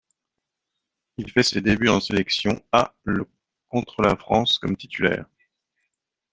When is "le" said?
3.03-3.27